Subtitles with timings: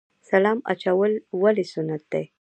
[0.29, 2.23] سلام اچول ولې سنت دي؟